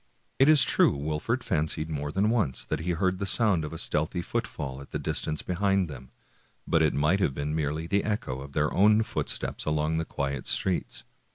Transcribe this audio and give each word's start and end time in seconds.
It 0.39 0.49
is 0.49 0.63
true 0.63 0.93
Wolfert 0.97 1.43
fancied 1.43 1.91
more 1.91 2.11
than 2.11 2.31
once 2.31 2.65
that 2.65 2.79
he 2.79 2.93
heard 2.93 3.19
the 3.19 3.27
sound 3.27 3.63
of 3.63 3.71
a 3.71 3.77
stealthy 3.77 4.23
foot 4.23 4.47
fall 4.47 4.81
at 4.81 4.91
a 4.95 4.97
distance 4.97 5.43
behind 5.43 5.87
them; 5.91 6.09
but 6.65 6.81
it 6.81 6.95
might 6.95 7.19
have 7.19 7.35
been 7.35 7.53
merely 7.53 7.85
the 7.85 8.03
echo 8.03 8.39
of 8.41 8.53
their 8.53 8.73
own 8.73 9.03
steps 9.27 9.63
along 9.63 9.99
the 9.99 10.03
quiet 10.05 10.47
streets. 10.47 11.03